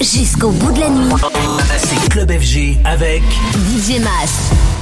[0.00, 1.12] Jusqu'au bout de la nuit.
[1.76, 3.22] C'est Club FG avec
[3.54, 4.77] DJ Mas.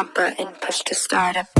[0.00, 1.59] number and push to start up.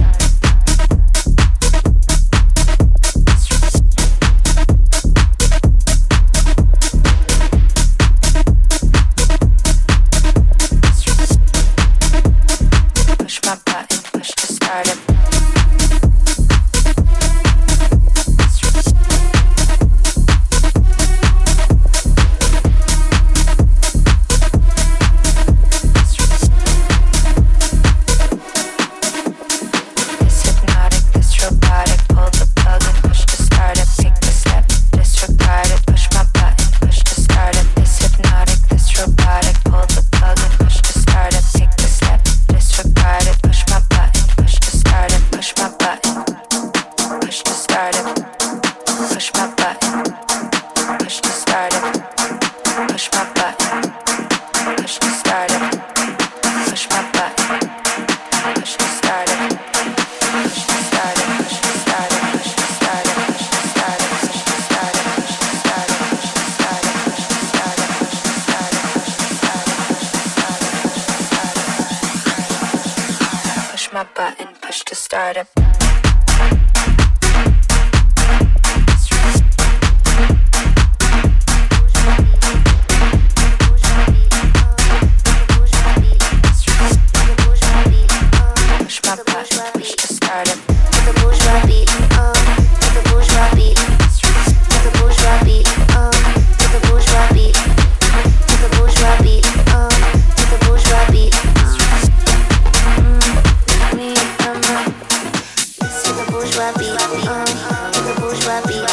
[106.97, 108.90] beat, um, bourgeois beat.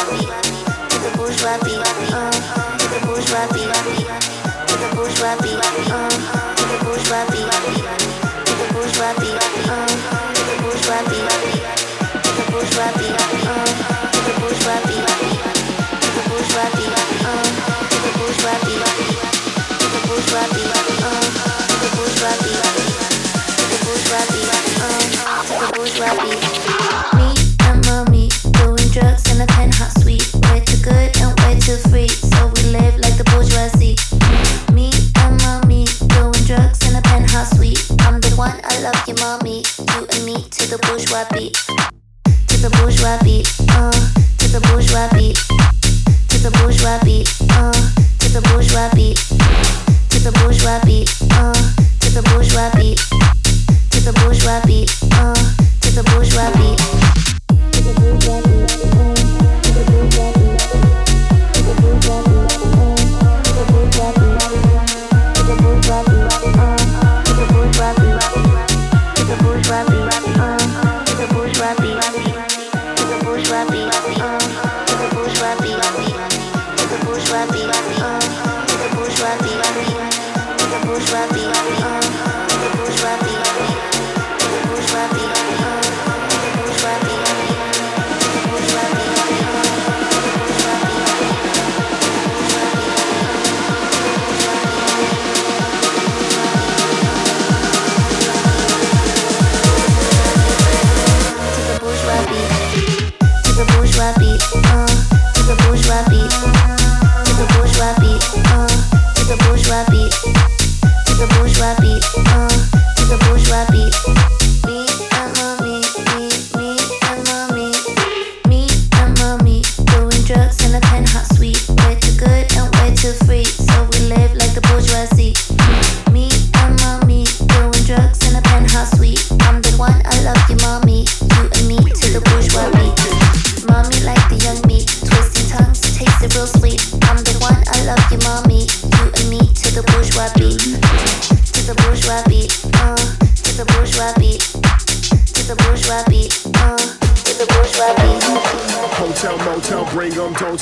[112.16, 112.47] I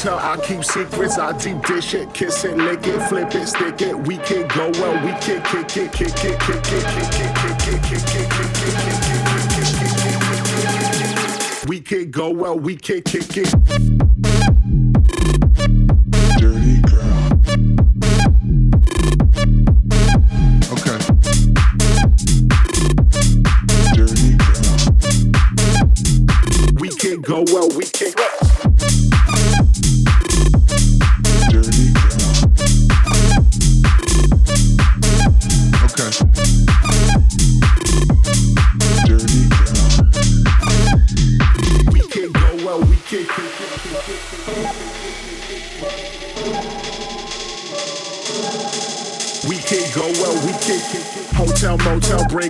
[0.04, 0.22] don't.
[0.22, 3.96] I keep secrets, I deep dish it, kiss it, lick it, flip it, stick it.
[4.06, 7.24] We can go well, we can kick it, kick it, kick it, kick it, kick
[7.24, 8.82] it, kick it, kick it, kick
[11.62, 11.68] it.
[11.68, 14.15] We can go well, we can kick it.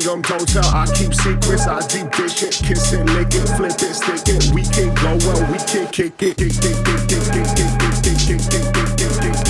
[0.06, 0.64] Motel, don't tell.
[0.74, 4.52] I keep secrets, I deep dish it, kiss it, lick it, flip it, stick it.
[4.54, 7.46] We can go well, we can kick it, kick it, kick it, kick it, kick
[7.46, 9.45] it, kick it, kick it, kick it, kick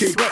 [0.00, 0.29] kick.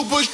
[0.00, 0.29] super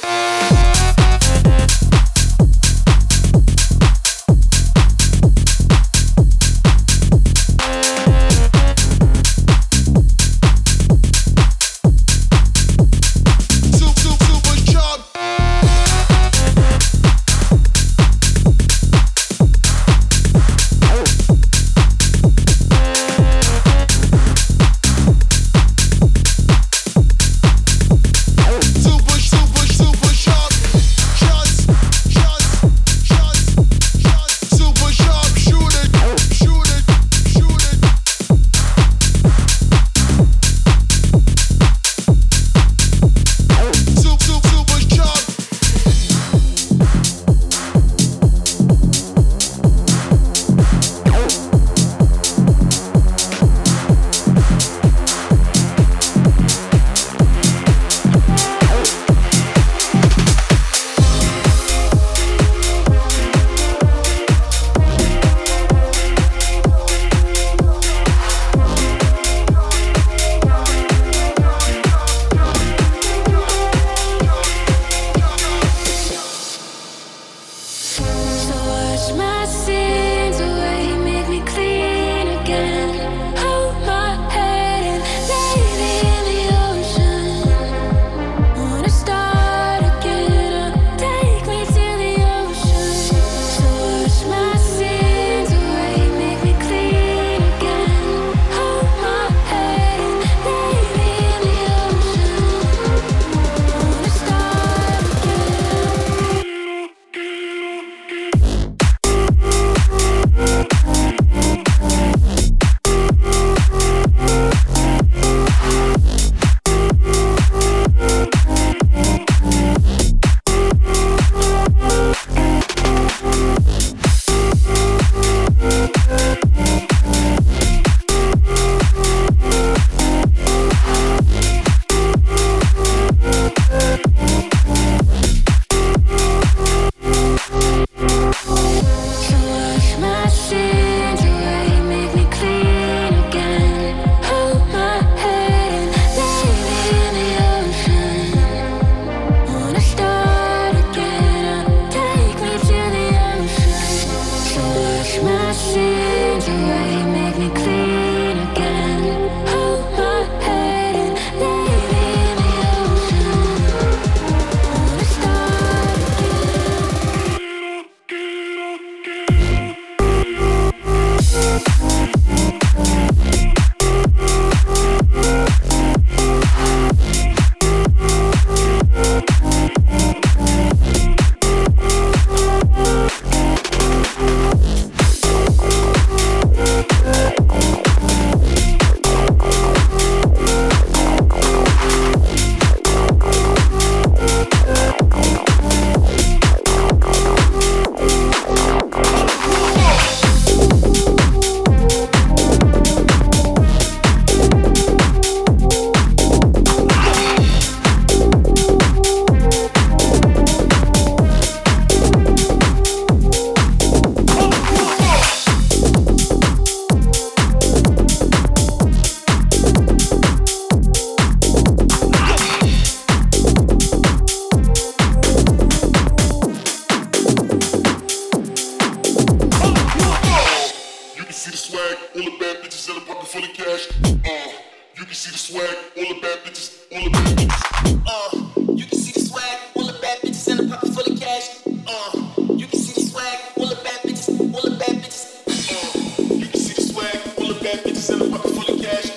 [231.47, 233.87] see the swag, all the bad bitches in the pocket full of cash.
[234.03, 234.51] Uh,
[234.95, 238.03] you can see the swag, all the bad bitches, all the bad bitches.
[238.05, 241.19] Uh, you can see the swag, all the bad bitches in the pocket full of
[241.19, 241.61] cash.
[241.65, 245.43] Uh, you can see the swag, all the bad bitches, all the bad bitches.
[245.47, 248.81] Uh, you can see the swag, all the bad bitches in the pocket full of
[248.81, 249.16] cash.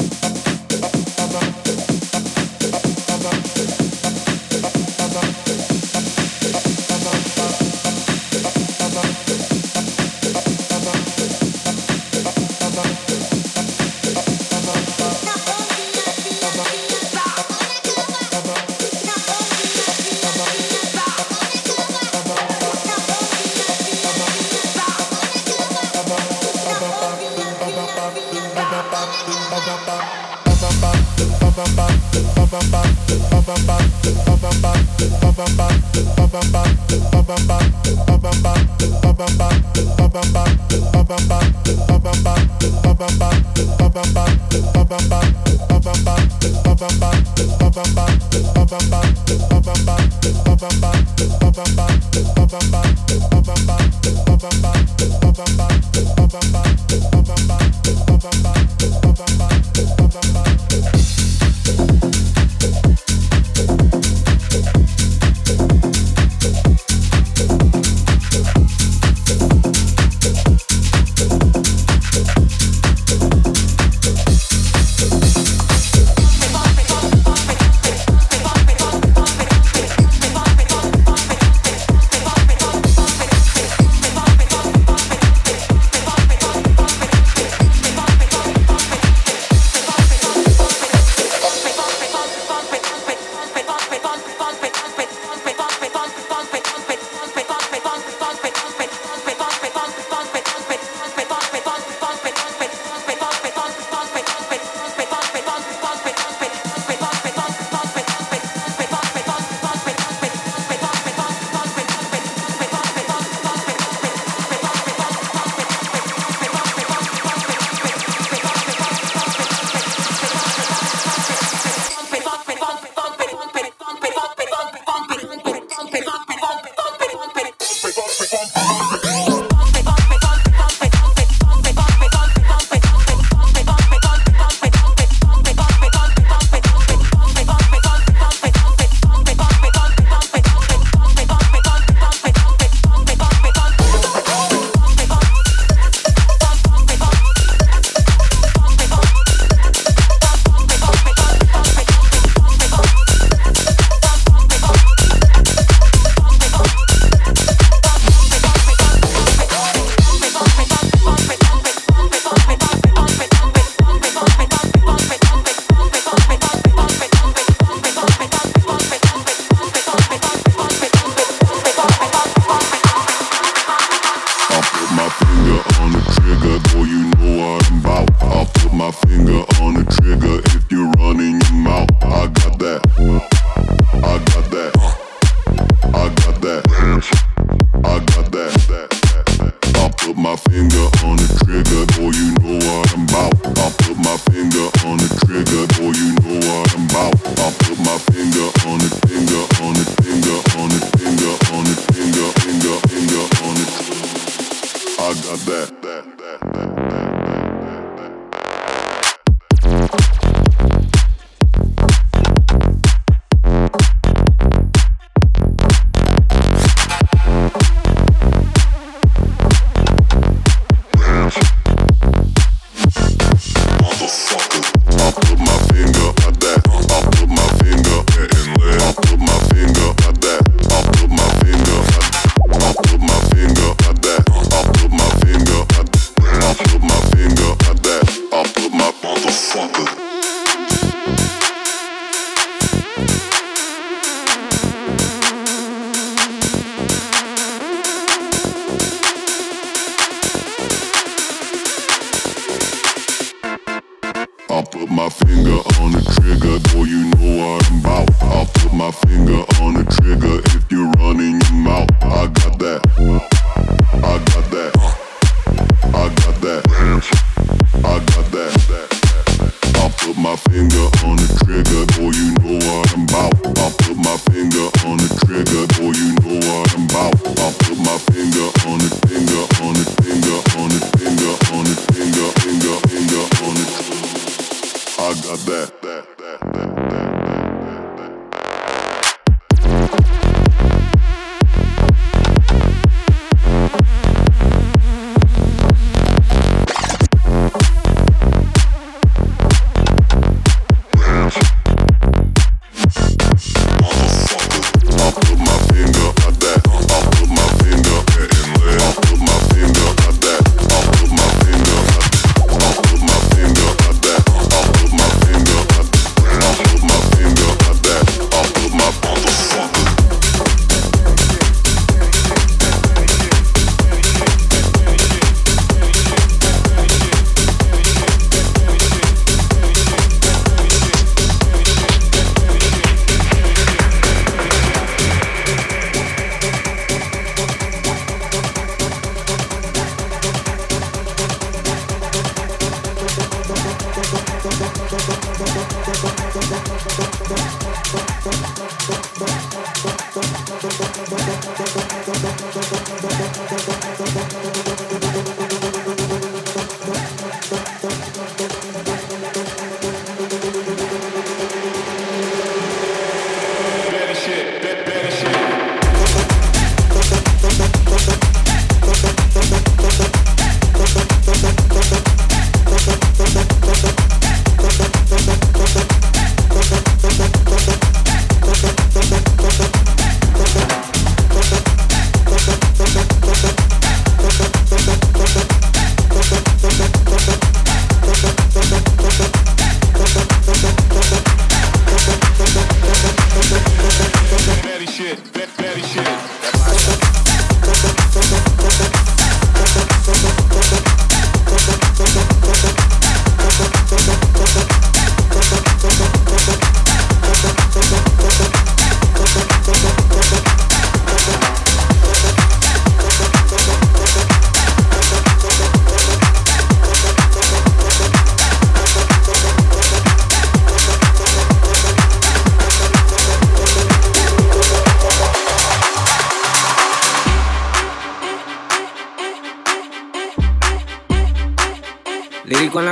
[36.31, 36.39] ba
[44.13, 44.40] ba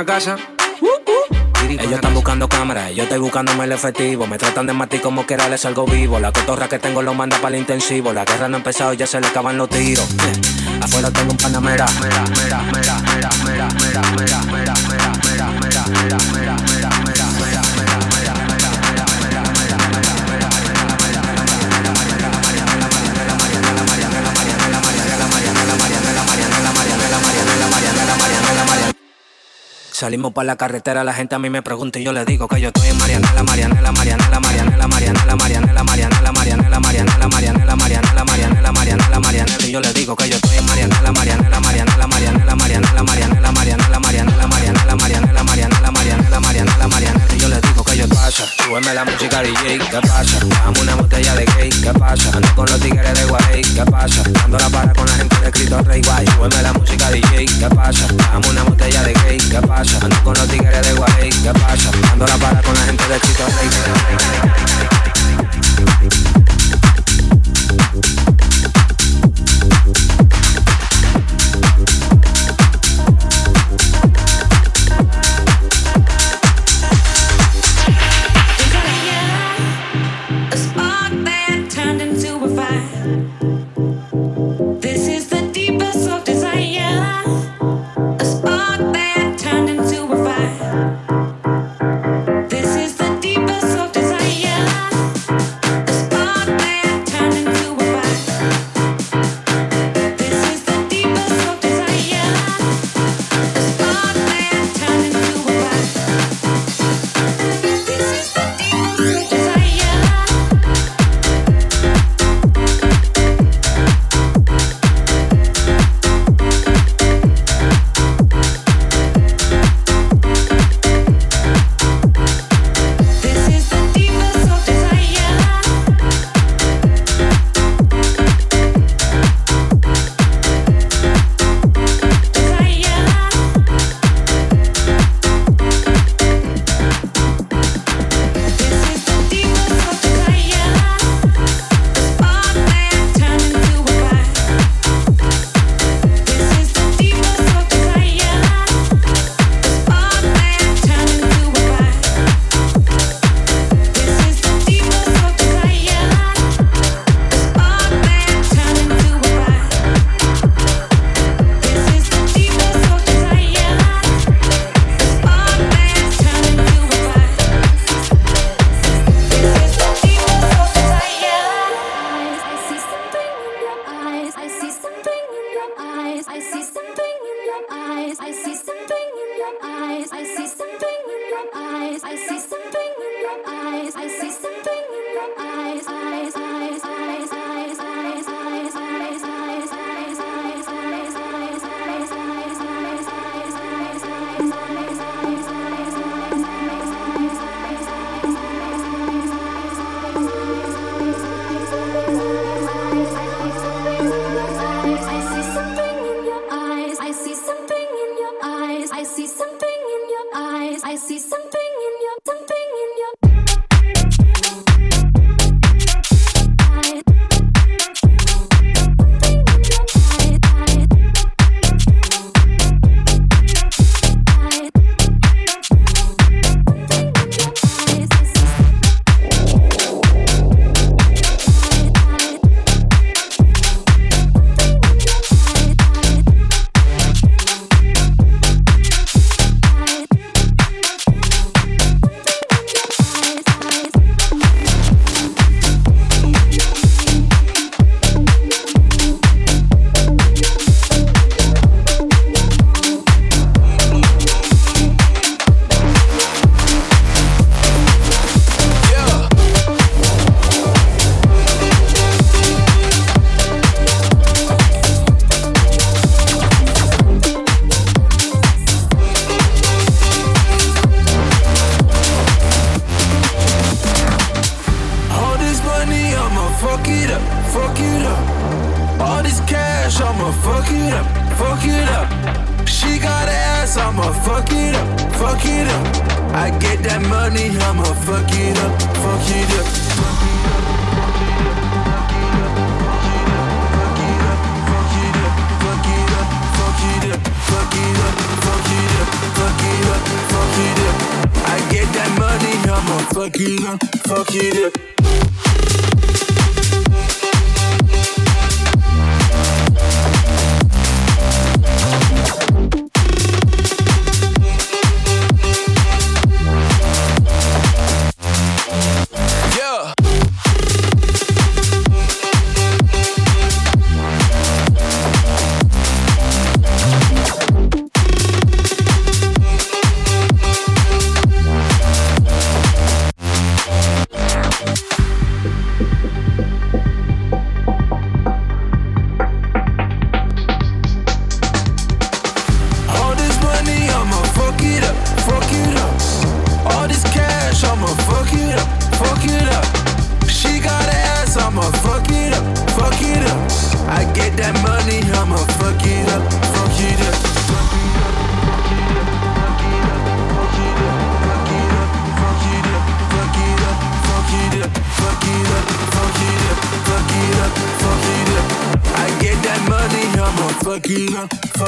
[0.00, 0.36] la casa.
[1.68, 4.26] Ellos están buscando cámaras, yo estoy buscándome el efectivo.
[4.26, 6.18] Me tratan de matar como que era les salgo vivo.
[6.18, 8.12] La cotorra que tengo lo manda para el intensivo.
[8.12, 10.08] La guerra no ha empezado, ya se le acaban los tiros.
[10.10, 11.86] Eh, Afuera tengo un panamera.
[12.00, 16.89] Mera, mera, mera, mera, mera, mera, mera, mera, mera, mera, mera, mera, mera, mera, mera,
[30.00, 32.58] Salimos para la carretera, la gente a mí me pregunta y yo le digo que
[32.58, 38.72] yo estoy en Marianela, Marianela, Marianela, Marianela, Marianela, Marianela, Marianela, Marianela, Marianela, Marianela, Marianela, Marianela,
[38.72, 43.02] Marianela, Marianela, y yo le digo que yo estoy en Marianela, Marianela, Marianela, Marianela, Marianela,
[43.04, 48.44] Marianela, Marianela, Marianela, Marianela, Marianela, Marianela, Marianela, Marianela, Marianela, yo le digo que yo pasa,
[48.64, 50.38] súbeme la música DJ, ¿qué pasa?
[50.46, 52.30] Dame una botella de gay, ¿qué pasa?
[52.34, 54.22] Ando con los tigres de Guay, ¿qué pasa?
[54.30, 57.68] Dando la para con la gente de Cristo Rey Guay, súbeme la música DJ, ¿qué
[57.74, 58.06] pasa?
[58.12, 59.89] Dame una botella de gay, ¿qué pasa?
[60.00, 61.90] Ando con los tigres de Guay, ¿qué pasa?
[62.02, 63.44] Dando la para con la gente de Cristo
[66.36, 66.39] Rey.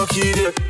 [0.03, 0.62] não queria.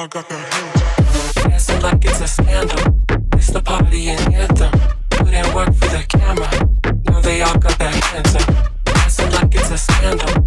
[0.00, 1.34] y'all got their hands up.
[1.50, 3.04] Dancing like it's a scandal.
[3.34, 4.72] It's the party and anthem.
[5.10, 6.48] Put in work for the camera.
[7.04, 8.70] Now they all got their hands up.
[8.84, 10.39] Dancing like it's a scandal.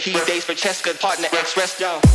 [0.00, 1.52] He dates Francesca, partner ex.
[1.52, 2.09] Brother